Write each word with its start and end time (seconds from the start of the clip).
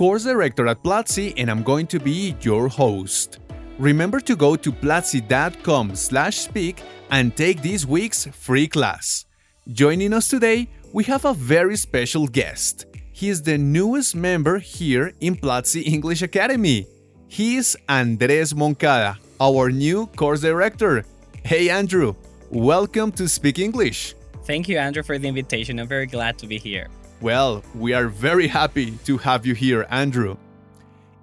course 0.00 0.24
director 0.24 0.66
at 0.66 0.82
Platzi, 0.82 1.34
and 1.36 1.50
I'm 1.50 1.62
going 1.62 1.86
to 1.88 2.00
be 2.00 2.34
your 2.40 2.68
host. 2.68 3.38
Remember 3.78 4.18
to 4.18 4.34
go 4.34 4.56
to 4.56 4.72
platzi.com/speak 4.72 6.82
and 7.10 7.36
take 7.36 7.60
this 7.60 7.84
week's 7.84 8.24
free 8.24 8.66
class. 8.66 9.26
Joining 9.68 10.14
us 10.14 10.28
today, 10.28 10.68
we 10.94 11.04
have 11.04 11.26
a 11.26 11.34
very 11.34 11.76
special 11.76 12.26
guest. 12.26 12.86
He 13.12 13.28
is 13.28 13.42
the 13.42 13.58
newest 13.58 14.16
member 14.16 14.58
here 14.58 15.12
in 15.20 15.36
Platzi 15.36 15.86
English 15.86 16.22
Academy. 16.22 16.86
He 17.28 17.56
is 17.56 17.76
Andres 17.86 18.54
Moncada, 18.54 19.18
our 19.38 19.68
new 19.68 20.06
course 20.16 20.40
director. 20.40 21.04
Hey 21.44 21.68
Andrew, 21.68 22.14
welcome 22.48 23.12
to 23.12 23.28
Speak 23.28 23.58
English. 23.58 24.14
Thank 24.46 24.66
you, 24.66 24.78
Andrew, 24.78 25.02
for 25.02 25.18
the 25.18 25.28
invitation. 25.28 25.78
I'm 25.78 25.88
very 25.88 26.06
glad 26.06 26.38
to 26.38 26.46
be 26.46 26.56
here. 26.56 26.88
Well, 27.20 27.62
we 27.74 27.92
are 27.92 28.08
very 28.08 28.46
happy 28.46 28.92
to 29.04 29.18
have 29.18 29.44
you 29.44 29.54
here, 29.54 29.86
Andrew. 29.90 30.38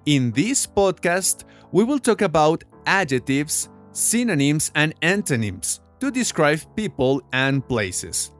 In 0.06 0.30
this 0.30 0.64
podcast, 0.64 1.42
we 1.72 1.82
will 1.82 1.98
talk 1.98 2.22
about 2.22 2.62
adjectives, 2.86 3.68
synonyms, 3.90 4.70
and 4.76 4.94
antonyms 5.02 5.80
to 5.98 6.12
describe 6.12 6.60
people 6.76 7.20
and 7.32 7.66
places. 7.66 8.30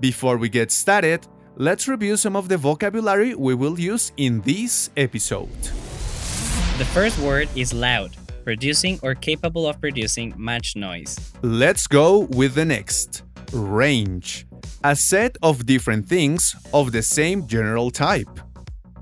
Before 0.00 0.36
we 0.36 0.48
get 0.48 0.72
started, 0.72 1.24
let's 1.54 1.86
review 1.86 2.16
some 2.16 2.34
of 2.34 2.48
the 2.48 2.56
vocabulary 2.56 3.36
we 3.36 3.54
will 3.54 3.78
use 3.78 4.10
in 4.16 4.40
this 4.40 4.90
episode. 4.96 5.62
The 6.78 6.88
first 6.92 7.16
word 7.20 7.48
is 7.54 7.72
loud, 7.72 8.10
producing 8.42 8.98
or 9.04 9.14
capable 9.14 9.68
of 9.68 9.80
producing 9.80 10.34
much 10.36 10.74
noise. 10.74 11.16
Let's 11.42 11.86
go 11.86 12.26
with 12.30 12.56
the 12.56 12.64
next 12.64 13.22
range, 13.52 14.48
a 14.84 14.94
set 14.94 15.38
of 15.42 15.64
different 15.64 16.06
things 16.06 16.54
of 16.74 16.92
the 16.92 17.00
same 17.00 17.46
general 17.48 17.90
type. 17.90 18.28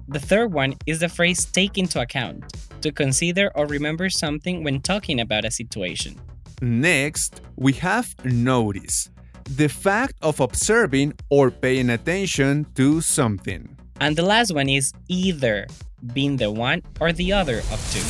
The 0.07 0.21
third 0.21 0.53
one 0.53 0.75
is 0.87 1.01
the 1.01 1.09
phrase 1.09 1.45
take 1.45 1.77
into 1.77 2.01
account, 2.01 2.45
to 2.83 2.93
consider 2.93 3.51
or 3.57 3.67
remember 3.67 4.09
something 4.09 4.63
when 4.63 4.81
talking 4.81 5.19
about 5.19 5.45
a 5.45 5.51
situation. 5.51 6.21
Next, 6.61 7.41
we 7.57 7.73
have 7.75 8.15
notice, 8.25 9.11
the 9.51 9.69
fact 9.69 10.15
of 10.23 10.39
observing 10.39 11.15
or 11.31 11.51
paying 11.51 11.91
attention 11.91 12.65
to 12.77 13.01
something. 13.01 13.77
And 14.01 14.15
the 14.15 14.23
last 14.23 14.55
one 14.55 14.69
is 14.69 14.93
either, 15.09 15.67
being 16.15 16.37
the 16.37 16.53
one 16.53 16.83
or 17.01 17.13
the 17.13 17.33
other 17.33 17.59
of 17.59 17.81
two. 17.93 18.07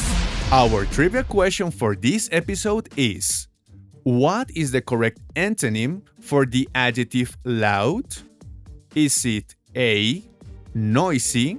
Our 0.54 0.84
trivia 0.84 1.24
question 1.24 1.70
for 1.70 1.96
this 1.96 2.28
episode 2.32 2.90
is 2.98 3.48
What 4.04 4.50
is 4.56 4.72
the 4.72 4.80
correct 4.80 5.20
antonym 5.36 6.02
for 6.20 6.44
the 6.44 6.68
adjective 6.74 7.36
loud? 7.44 8.04
Is 8.96 9.24
it 9.24 9.54
A, 9.76 10.24
noisy, 10.74 11.58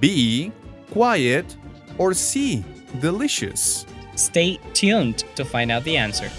B, 0.00 0.52
quiet, 0.90 1.54
or 1.98 2.14
C, 2.14 2.64
delicious? 2.98 3.84
Stay 4.16 4.58
tuned 4.72 5.24
to 5.36 5.44
find 5.44 5.70
out 5.70 5.84
the 5.84 5.98
answer. 5.98 6.30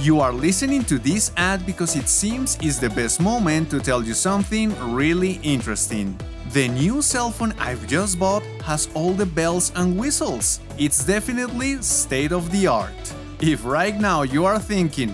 You 0.00 0.18
are 0.18 0.32
listening 0.32 0.82
to 0.84 0.98
this 0.98 1.30
ad 1.36 1.64
because 1.64 1.94
it 1.94 2.08
seems 2.08 2.58
is 2.60 2.80
the 2.80 2.90
best 2.90 3.20
moment 3.20 3.70
to 3.70 3.78
tell 3.78 4.02
you 4.02 4.14
something 4.14 4.74
really 4.92 5.38
interesting. 5.44 6.18
The 6.52 6.66
new 6.66 7.02
cell 7.02 7.30
phone 7.30 7.52
I've 7.58 7.86
just 7.86 8.18
bought 8.18 8.42
has 8.64 8.88
all 8.94 9.12
the 9.12 9.26
bells 9.26 9.70
and 9.76 9.98
whistles. 9.98 10.60
It's 10.78 11.04
definitely 11.04 11.82
state 11.82 12.32
of 12.32 12.50
the 12.50 12.66
art. 12.66 13.14
If 13.38 13.66
right 13.66 13.94
now 13.94 14.22
you 14.22 14.46
are 14.46 14.58
thinking, 14.58 15.10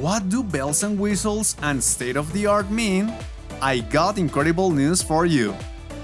what 0.00 0.30
do 0.30 0.42
bells 0.42 0.84
and 0.84 0.98
whistles 0.98 1.56
and 1.60 1.84
state 1.84 2.16
of 2.16 2.32
the 2.32 2.46
art 2.46 2.70
mean? 2.70 3.12
I 3.60 3.80
got 3.80 4.16
incredible 4.16 4.70
news 4.70 5.02
for 5.02 5.26
you. 5.26 5.54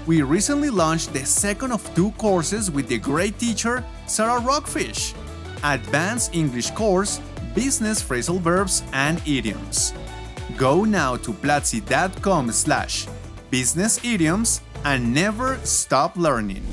We 0.05 0.21
recently 0.21 0.69
launched 0.69 1.13
the 1.13 1.25
second 1.25 1.71
of 1.71 1.81
two 1.95 2.11
courses 2.11 2.69
with 2.69 2.87
the 2.87 2.99
great 2.99 3.39
teacher 3.39 3.83
Sarah 4.05 4.39
Rockfish 4.39 5.15
Advanced 5.63 6.35
English 6.35 6.69
Course 6.71 7.19
Business 7.55 8.03
Phrasal 8.03 8.39
Verbs 8.39 8.83
and 8.93 9.19
Idioms. 9.25 9.93
Go 10.57 10.83
now 10.83 11.15
to 11.17 11.33
platzi.com 11.33 12.51
slash 12.51 13.07
business 13.49 14.03
idioms 14.03 14.61
and 14.85 15.13
never 15.13 15.57
stop 15.63 16.15
learning. 16.15 16.63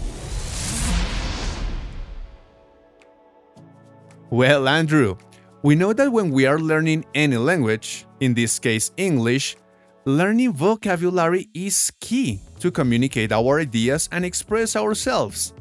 Well, 4.28 4.68
Andrew, 4.68 5.16
we 5.62 5.74
know 5.74 5.92
that 5.92 6.12
when 6.12 6.30
we 6.30 6.46
are 6.46 6.58
learning 6.58 7.04
any 7.14 7.36
language, 7.36 8.06
in 8.20 8.34
this 8.34 8.58
case 8.58 8.92
English, 8.96 9.56
learning 10.04 10.52
vocabulary 10.52 11.48
is 11.54 11.92
key 12.00 12.40
to 12.60 12.70
communicate 12.70 13.32
our 13.32 13.60
ideas 13.60 14.08
and 14.12 14.24
express 14.24 14.76
ourselves. 14.76 15.54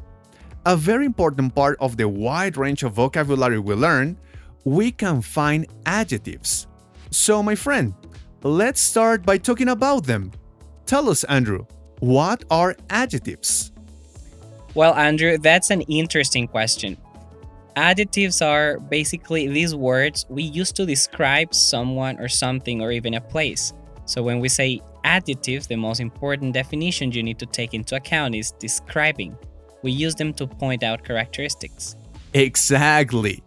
A 0.66 0.76
very 0.76 1.06
important 1.06 1.54
part 1.54 1.76
of 1.80 1.96
the 1.96 2.08
wide 2.08 2.56
range 2.56 2.82
of 2.82 2.92
vocabulary 2.92 3.58
we 3.58 3.74
learn, 3.74 4.16
we 4.64 4.92
can 4.92 5.20
find 5.22 5.66
adjectives. 5.86 6.66
So, 7.10 7.42
my 7.42 7.54
friend, 7.54 7.94
let's 8.42 8.80
start 8.80 9.24
by 9.24 9.38
talking 9.38 9.68
about 9.68 10.04
them. 10.04 10.32
Tell 10.86 11.10
us, 11.10 11.24
Andrew, 11.24 11.66
what 12.02 12.42
are 12.50 12.74
adjectives? 12.90 13.70
Well, 14.74 14.92
Andrew, 14.94 15.38
that's 15.38 15.70
an 15.70 15.82
interesting 15.82 16.48
question. 16.48 16.96
Adjectives 17.76 18.42
are 18.42 18.80
basically 18.80 19.46
these 19.46 19.72
words 19.72 20.26
we 20.28 20.42
use 20.42 20.72
to 20.72 20.84
describe 20.84 21.54
someone 21.54 22.18
or 22.18 22.28
something 22.28 22.82
or 22.82 22.90
even 22.90 23.14
a 23.14 23.20
place. 23.20 23.72
So 24.04 24.20
when 24.20 24.40
we 24.40 24.48
say 24.48 24.80
adjectives, 25.04 25.68
the 25.68 25.76
most 25.76 26.00
important 26.00 26.54
definition 26.54 27.12
you 27.12 27.22
need 27.22 27.38
to 27.38 27.46
take 27.46 27.72
into 27.72 27.94
account 27.94 28.34
is 28.34 28.50
describing. 28.58 29.38
We 29.82 29.92
use 29.92 30.16
them 30.16 30.34
to 30.34 30.48
point 30.48 30.82
out 30.82 31.04
characteristics. 31.04 31.94
Exactly. 32.34 33.44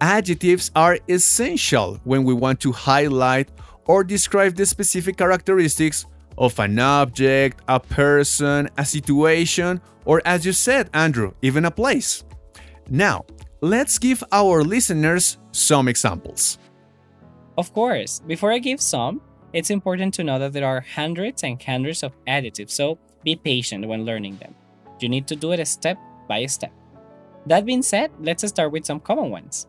Adjectives 0.00 0.70
are 0.74 0.98
essential 1.06 2.00
when 2.04 2.24
we 2.24 2.32
want 2.32 2.60
to 2.60 2.72
highlight 2.72 3.50
or 3.84 4.04
describe 4.04 4.54
the 4.54 4.64
specific 4.64 5.18
characteristics 5.18 6.06
of 6.38 6.58
an 6.58 6.78
object, 6.78 7.60
a 7.68 7.80
person, 7.80 8.68
a 8.78 8.84
situation, 8.84 9.80
or 10.04 10.22
as 10.24 10.46
you 10.46 10.52
said, 10.52 10.90
Andrew, 10.94 11.32
even 11.42 11.64
a 11.64 11.70
place. 11.70 12.24
Now, 12.88 13.24
let's 13.60 13.98
give 13.98 14.24
our 14.32 14.62
listeners 14.62 15.38
some 15.52 15.88
examples. 15.88 16.58
Of 17.58 17.72
course, 17.72 18.20
before 18.26 18.52
I 18.52 18.58
give 18.58 18.80
some, 18.80 19.20
it's 19.52 19.70
important 19.70 20.14
to 20.14 20.24
know 20.24 20.38
that 20.38 20.52
there 20.52 20.66
are 20.66 20.80
hundreds 20.80 21.42
and 21.42 21.60
hundreds 21.62 22.02
of 22.02 22.12
adjectives, 22.26 22.72
so 22.72 22.98
be 23.24 23.36
patient 23.36 23.86
when 23.86 24.04
learning 24.04 24.38
them. 24.38 24.54
You 25.00 25.08
need 25.08 25.26
to 25.28 25.36
do 25.36 25.52
it 25.52 25.66
step 25.66 25.98
by 26.28 26.46
step. 26.46 26.72
That 27.46 27.64
being 27.64 27.82
said, 27.82 28.10
let's 28.20 28.46
start 28.46 28.72
with 28.72 28.86
some 28.86 29.00
common 29.00 29.30
ones. 29.30 29.66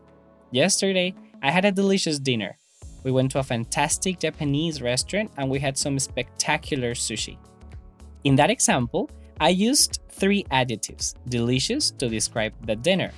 Yesterday, 0.50 1.14
I 1.42 1.50
had 1.50 1.64
a 1.64 1.72
delicious 1.72 2.18
dinner. 2.18 2.58
We 3.04 3.12
went 3.12 3.30
to 3.32 3.38
a 3.38 3.42
fantastic 3.42 4.20
Japanese 4.20 4.80
restaurant 4.80 5.30
and 5.36 5.50
we 5.50 5.58
had 5.58 5.76
some 5.76 5.98
spectacular 5.98 6.92
sushi. 6.92 7.36
In 8.24 8.36
that 8.36 8.50
example, 8.50 9.10
I 9.40 9.48
used 9.48 10.00
three 10.10 10.44
adjectives 10.50 11.14
delicious 11.28 11.90
to 11.92 12.08
describe 12.08 12.52
the 12.66 12.76
dinner, 12.76 13.10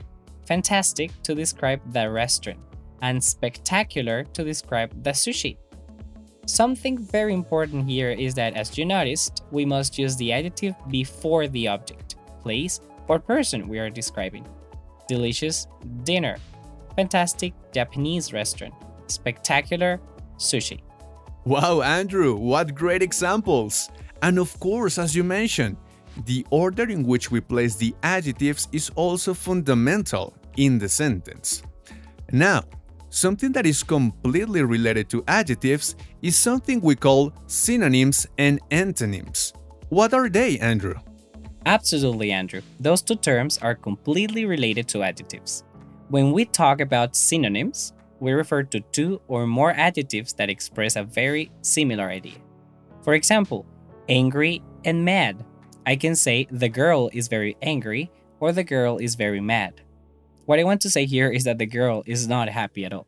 fantastic 0.46 1.10
to 1.24 1.34
describe 1.34 1.80
the 1.92 2.10
restaurant, 2.10 2.60
and 3.02 3.22
spectacular 3.22 4.24
to 4.32 4.44
describe 4.44 4.90
the 5.02 5.10
sushi. 5.10 5.58
Something 6.46 6.98
very 6.98 7.34
important 7.34 7.88
here 7.88 8.10
is 8.10 8.34
that, 8.34 8.54
as 8.54 8.76
you 8.78 8.84
noticed, 8.84 9.44
we 9.50 9.64
must 9.64 9.98
use 9.98 10.16
the 10.16 10.32
adjective 10.32 10.74
before 10.88 11.48
the 11.48 11.68
object, 11.68 12.16
place, 12.40 12.80
or 13.08 13.18
person 13.18 13.68
we 13.68 13.78
are 13.78 13.90
describing. 13.90 14.46
Delicious 15.08 15.66
dinner, 16.04 16.36
fantastic 16.96 17.52
Japanese 17.72 18.32
restaurant, 18.32 18.74
spectacular 19.06 20.00
sushi. 20.36 20.80
Wow, 21.44 21.82
Andrew, 21.82 22.36
what 22.36 22.74
great 22.74 23.02
examples! 23.02 23.90
And 24.22 24.38
of 24.38 24.58
course, 24.60 24.98
as 24.98 25.14
you 25.14 25.22
mentioned, 25.24 25.76
the 26.24 26.46
order 26.50 26.88
in 26.88 27.04
which 27.04 27.30
we 27.30 27.40
place 27.40 27.76
the 27.76 27.94
adjectives 28.02 28.68
is 28.72 28.90
also 28.94 29.34
fundamental 29.34 30.34
in 30.56 30.78
the 30.78 30.88
sentence. 30.88 31.62
Now, 32.32 32.62
something 33.10 33.52
that 33.52 33.66
is 33.66 33.82
completely 33.82 34.62
related 34.62 35.08
to 35.10 35.24
adjectives 35.28 35.96
is 36.22 36.36
something 36.36 36.80
we 36.80 36.94
call 36.94 37.32
synonyms 37.46 38.26
and 38.38 38.60
antonyms. 38.70 39.52
What 39.88 40.14
are 40.14 40.28
they, 40.28 40.58
Andrew? 40.58 40.94
Absolutely, 41.66 42.32
Andrew. 42.32 42.62
Those 42.80 43.02
two 43.02 43.16
terms 43.16 43.58
are 43.58 43.74
completely 43.74 44.46
related 44.46 44.88
to 44.88 45.02
adjectives. 45.02 45.64
When 46.08 46.32
we 46.32 46.44
talk 46.44 46.80
about 46.80 47.16
synonyms, 47.16 47.92
we 48.20 48.32
refer 48.32 48.62
to 48.62 48.80
two 48.92 49.20
or 49.28 49.46
more 49.46 49.72
adjectives 49.72 50.32
that 50.34 50.50
express 50.50 50.96
a 50.96 51.04
very 51.04 51.50
similar 51.62 52.08
idea. 52.08 52.38
For 53.02 53.14
example, 53.14 53.66
angry 54.08 54.62
and 54.84 55.04
mad. 55.04 55.44
I 55.86 55.96
can 55.96 56.14
say 56.14 56.46
the 56.50 56.68
girl 56.68 57.10
is 57.12 57.28
very 57.28 57.56
angry 57.60 58.10
or 58.40 58.52
the 58.52 58.64
girl 58.64 58.98
is 58.98 59.14
very 59.14 59.40
mad. 59.40 59.82
What 60.46 60.58
I 60.58 60.64
want 60.64 60.80
to 60.82 60.90
say 60.90 61.06
here 61.06 61.30
is 61.30 61.44
that 61.44 61.58
the 61.58 61.66
girl 61.66 62.02
is 62.06 62.28
not 62.28 62.48
happy 62.48 62.84
at 62.84 62.92
all. 62.92 63.06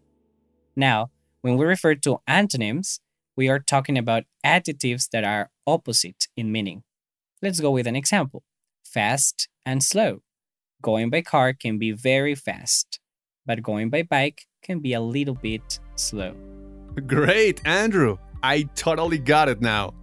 Now, 0.75 1.11
when 1.41 1.56
we 1.56 1.64
refer 1.64 1.94
to 1.94 2.20
antonyms, 2.26 3.00
we 3.37 3.49
are 3.49 3.58
talking 3.58 3.99
about 3.99 4.25
adjectives 4.43 5.08
that 5.08 5.25
are 5.25 5.50
opposite 5.67 6.29
in 6.37 6.50
meaning. 6.50 6.82
Let's 7.43 7.61
go 7.61 7.70
with 7.70 7.87
an 7.87 7.97
example 7.97 8.43
fast 8.85 9.49
and 9.64 9.82
slow. 9.82 10.23
Going 10.81 11.11
by 11.11 11.23
car 11.23 11.53
can 11.53 11.79
be 11.79 11.93
very 11.93 12.35
fast, 12.35 13.00
but 13.44 13.62
going 13.62 13.91
by 13.91 14.03
bike 14.03 14.47
can 14.66 14.80
be 14.80 14.94
a 14.94 15.00
little 15.00 15.34
bit 15.34 15.78
slow. 15.94 16.34
Great, 17.06 17.60
Andrew! 17.64 18.18
I 18.42 18.62
totally 18.74 19.18
got 19.18 19.48
it 19.48 19.60
now. 19.60 19.94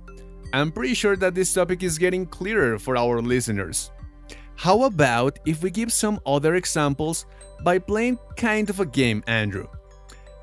I'm 0.53 0.71
pretty 0.71 0.93
sure 0.93 1.17
that 1.17 1.35
this 1.35 1.53
topic 1.53 1.83
is 1.83 1.97
getting 1.97 2.25
clearer 2.25 2.79
for 2.79 2.95
our 2.95 3.21
listeners. 3.21 3.91
How 4.55 4.83
about 4.83 5.39
if 5.45 5.63
we 5.63 5.69
give 5.69 5.91
some 5.91 6.19
other 6.25 6.55
examples 6.55 7.25
by 7.63 7.79
playing 7.79 8.19
kind 8.37 8.69
of 8.69 8.79
a 8.79 8.85
game, 8.85 9.23
Andrew? 9.27 9.67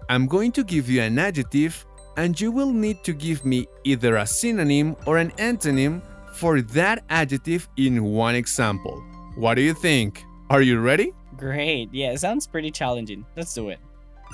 I'm 0.08 0.26
going 0.26 0.52
to 0.52 0.64
give 0.64 0.90
you 0.90 1.00
an 1.00 1.18
adjective, 1.18 1.86
and 2.16 2.38
you 2.38 2.50
will 2.50 2.72
need 2.72 3.02
to 3.04 3.12
give 3.12 3.44
me 3.44 3.68
either 3.84 4.16
a 4.16 4.26
synonym 4.26 4.96
or 5.06 5.18
an 5.18 5.30
antonym 5.38 6.02
for 6.34 6.60
that 6.60 7.04
adjective 7.08 7.68
in 7.76 8.02
one 8.02 8.34
example. 8.34 9.02
What 9.36 9.54
do 9.54 9.62
you 9.62 9.74
think? 9.74 10.24
Are 10.50 10.62
you 10.62 10.80
ready? 10.80 11.14
Great. 11.36 11.88
Yeah, 11.92 12.10
it 12.10 12.18
sounds 12.18 12.46
pretty 12.46 12.70
challenging. 12.70 13.24
Let's 13.36 13.54
do 13.54 13.70
it. 13.70 13.78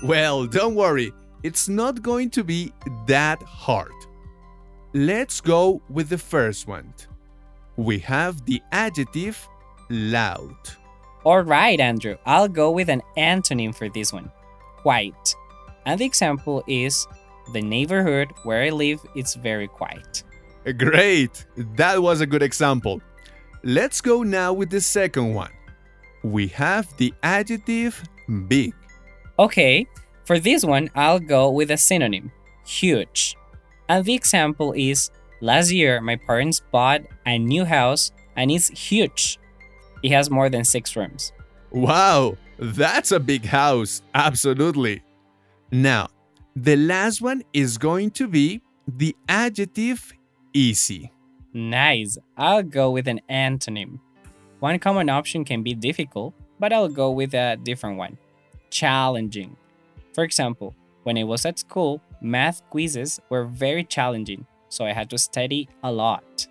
Well, 0.03 0.47
don't 0.47 0.75
worry, 0.75 1.13
it's 1.43 1.69
not 1.69 2.03
going 2.03 2.31
to 2.31 2.45
be 2.45 2.73
that 3.07 3.43
hard. 3.43 3.93
Let's 4.93 5.41
go 5.41 5.81
with 5.89 6.09
the 6.09 6.19
first 6.19 6.67
one. 6.67 6.93
We 7.77 7.99
have 8.01 8.45
the 8.45 8.63
adjective 8.73 9.49
loud. 9.91 10.57
All 11.25 11.41
right, 11.41 11.79
Andrew. 11.81 12.17
I'll 12.25 12.49
go 12.49 12.71
with 12.71 12.89
an 12.89 13.03
antonym 13.17 13.75
for 13.75 13.89
this 13.89 14.13
one 14.13 14.31
quiet. 14.77 15.35
And 15.85 16.01
the 16.01 16.05
example 16.05 16.63
is 16.67 17.07
the 17.53 17.61
neighborhood 17.61 18.29
where 18.45 18.63
I 18.63 18.71
live 18.71 19.01
is 19.15 19.35
very 19.35 19.69
quiet. 19.69 20.23
Great! 20.79 21.47
That 21.77 22.03
was 22.03 22.21
a 22.21 22.27
good 22.27 22.43
example. 22.43 23.01
Let's 23.63 24.01
go 24.01 24.23
now 24.23 24.53
with 24.53 24.71
the 24.71 24.81
second 24.81 25.35
one. 25.35 25.53
We 26.23 26.49
have 26.49 26.97
the 26.97 27.13
adjective 27.23 28.03
big. 28.49 28.75
Okay, 29.39 29.87
for 30.25 30.39
this 30.39 30.65
one, 30.65 30.91
I'll 30.95 31.21
go 31.21 31.51
with 31.51 31.71
a 31.71 31.77
synonym 31.77 32.33
huge. 32.67 33.37
And 33.89 34.05
the 34.05 34.15
example 34.15 34.73
is 34.73 35.11
last 35.41 35.71
year, 35.71 36.01
my 36.01 36.17
parents 36.17 36.61
bought 36.73 37.03
a 37.25 37.39
new 37.39 37.65
house 37.65 38.11
and 38.37 38.51
it's 38.51 38.69
huge. 38.69 39.39
It 40.03 40.11
has 40.13 40.31
more 40.31 40.49
than 40.49 40.65
six 40.65 40.97
rooms. 40.97 41.33
Wow, 41.71 42.37
that's 42.59 43.13
a 43.13 43.21
big 43.21 43.45
house, 43.45 44.03
absolutely. 44.15 45.03
Now, 45.71 46.09
the 46.55 46.77
last 46.77 47.21
one 47.21 47.43
is 47.53 47.79
going 47.79 48.11
to 48.13 48.27
be 48.27 48.63
the 48.89 49.15
adjective 49.29 50.13
easy. 50.53 51.13
Nice. 51.53 52.19
I'll 52.37 52.63
go 52.63 52.91
with 52.91 53.09
an 53.09 53.21
antonym. 53.31 53.99
One 54.61 54.79
common 54.79 55.09
option 55.09 55.45
can 55.45 55.63
be 55.63 55.75
difficult, 55.75 56.35
but 56.59 56.73
I'll 56.73 56.89
go 56.89 57.11
with 57.11 57.35
a 57.35 57.57
different 57.63 57.99
one 57.99 58.19
challenging. 58.77 59.57
For 60.13 60.23
example, 60.23 60.75
when 61.05 61.17
I 61.17 61.25
was 61.25 61.47
at 61.47 61.59
school, 61.59 62.03
math 62.21 62.63
quizzes 62.69 63.21
were 63.31 63.45
very 63.45 63.85
challenging, 63.85 64.47
so 64.69 64.85
I 64.85 64.93
had 64.93 65.09
to 65.11 65.19
study 65.19 65.69
a 65.83 65.91
lot. 65.91 66.47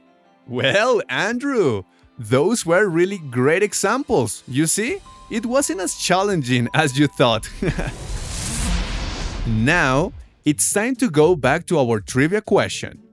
Well, 0.47 1.01
Andrew, 1.09 1.83
those 2.17 2.65
were 2.65 2.87
really 2.87 3.19
great 3.29 3.61
examples. 3.61 4.43
You 4.47 4.65
see, 4.65 4.97
it 5.29 5.45
wasn't 5.45 5.81
as 5.81 5.95
challenging 5.97 6.67
as 6.73 6.97
you 6.97 7.07
thought. 7.07 7.47
now, 9.47 10.11
it's 10.45 10.73
time 10.73 10.95
to 10.95 11.09
go 11.09 11.35
back 11.35 11.67
to 11.67 11.77
our 11.77 11.99
trivia 11.99 12.41
question. 12.41 13.03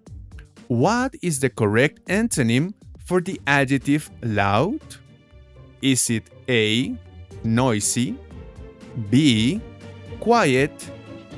What 0.69 1.15
is 1.21 1.41
the 1.41 1.51
correct 1.51 2.05
antonym 2.07 2.73
for 3.05 3.21
the 3.21 3.39
adjective 3.47 4.11
loud? 4.23 4.81
Is 5.83 6.09
it 6.09 6.25
A, 6.49 6.97
noisy, 7.45 8.17
B, 9.11 9.61
quiet, 10.21 10.91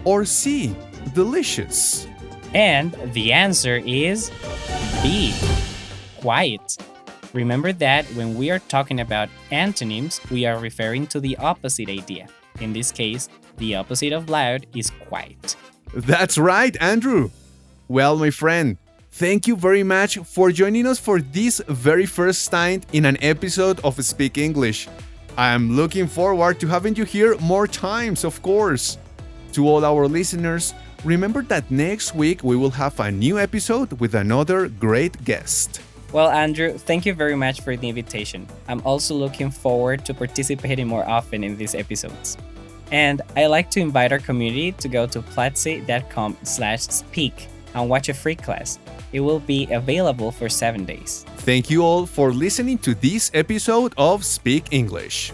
or 0.04 0.24
C, 0.24 0.74
delicious? 1.14 2.06
And 2.54 2.92
the 3.12 3.32
answer 3.32 3.82
is 3.84 4.30
B, 5.02 5.34
quiet. 6.20 6.76
Remember 7.32 7.72
that 7.72 8.04
when 8.14 8.36
we 8.36 8.50
are 8.50 8.60
talking 8.60 9.00
about 9.00 9.28
antonyms, 9.50 10.20
we 10.30 10.46
are 10.46 10.58
referring 10.58 11.06
to 11.08 11.20
the 11.20 11.36
opposite 11.38 11.88
idea. 11.88 12.28
In 12.60 12.72
this 12.72 12.92
case, 12.92 13.28
the 13.56 13.74
opposite 13.74 14.12
of 14.12 14.28
loud 14.28 14.66
is 14.74 14.90
quiet. 15.08 15.56
That's 15.94 16.38
right, 16.38 16.76
Andrew. 16.80 17.30
Well, 17.88 18.16
my 18.16 18.30
friend, 18.30 18.78
thank 19.10 19.46
you 19.46 19.56
very 19.56 19.82
much 19.82 20.18
for 20.18 20.52
joining 20.52 20.86
us 20.86 20.98
for 20.98 21.20
this 21.20 21.60
very 21.68 22.06
first 22.06 22.50
time 22.50 22.82
in 22.92 23.04
an 23.04 23.16
episode 23.20 23.80
of 23.84 24.02
Speak 24.04 24.38
English. 24.38 24.88
I'm 25.36 25.72
looking 25.74 26.06
forward 26.06 26.60
to 26.60 26.68
having 26.68 26.94
you 26.94 27.04
here 27.04 27.36
more 27.38 27.66
times, 27.66 28.24
of 28.24 28.40
course. 28.42 28.98
To 29.52 29.68
all 29.68 29.84
our 29.84 30.06
listeners, 30.06 30.74
remember 31.04 31.42
that 31.42 31.68
next 31.70 32.14
week 32.14 32.44
we 32.44 32.56
will 32.56 32.70
have 32.70 32.98
a 33.00 33.10
new 33.10 33.38
episode 33.38 33.98
with 34.00 34.14
another 34.14 34.68
great 34.68 35.24
guest. 35.24 35.80
Well, 36.12 36.30
Andrew, 36.30 36.78
thank 36.78 37.04
you 37.04 37.14
very 37.14 37.34
much 37.34 37.62
for 37.62 37.76
the 37.76 37.88
invitation. 37.88 38.46
I'm 38.68 38.80
also 38.86 39.14
looking 39.16 39.50
forward 39.50 40.04
to 40.06 40.14
participating 40.14 40.86
more 40.86 41.04
often 41.08 41.42
in 41.42 41.56
these 41.56 41.74
episodes. 41.74 42.36
And 42.92 43.20
I 43.36 43.46
like 43.46 43.70
to 43.72 43.80
invite 43.80 44.12
our 44.12 44.20
community 44.20 44.70
to 44.72 44.88
go 44.88 45.06
to 45.08 45.20
platzi.com 45.20 46.36
slash 46.44 46.82
speak 46.82 47.48
and 47.74 47.90
watch 47.90 48.08
a 48.08 48.14
free 48.14 48.36
class. 48.36 48.78
It 49.14 49.20
will 49.20 49.38
be 49.38 49.70
available 49.70 50.32
for 50.32 50.48
seven 50.50 50.84
days. 50.84 51.24
Thank 51.46 51.70
you 51.70 51.86
all 51.86 52.04
for 52.04 52.34
listening 52.34 52.78
to 52.78 52.96
this 52.98 53.30
episode 53.32 53.94
of 53.96 54.24
Speak 54.26 54.72
English. 54.72 55.32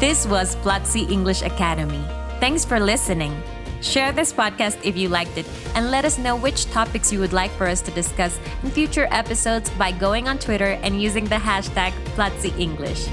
This 0.00 0.26
was 0.26 0.56
Platzi 0.64 1.04
English 1.10 1.42
Academy. 1.42 2.02
Thanks 2.40 2.64
for 2.64 2.80
listening. 2.80 3.36
Share 3.82 4.10
this 4.10 4.32
podcast 4.32 4.78
if 4.82 4.96
you 4.96 5.10
liked 5.10 5.36
it 5.36 5.44
and 5.74 5.90
let 5.90 6.06
us 6.06 6.16
know 6.16 6.34
which 6.34 6.64
topics 6.72 7.12
you 7.12 7.20
would 7.20 7.34
like 7.34 7.50
for 7.60 7.66
us 7.66 7.82
to 7.82 7.90
discuss 7.90 8.40
in 8.62 8.70
future 8.70 9.06
episodes 9.10 9.68
by 9.76 9.92
going 9.92 10.28
on 10.28 10.38
Twitter 10.38 10.80
and 10.82 11.02
using 11.02 11.26
the 11.26 11.36
hashtag 11.36 11.92
Platzi 12.16 12.56
English. 12.58 13.06